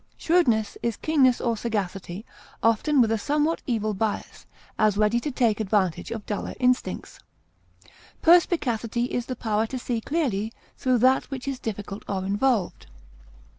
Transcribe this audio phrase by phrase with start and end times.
[0.17, 2.25] Shrewdness is keenness or sagacity,
[2.63, 4.47] often with a somewhat evil bias,
[4.79, 7.19] as ready to take advantage of duller intellects.
[8.23, 12.87] Perspicacity is the power to see clearly through that which is difficult or involved.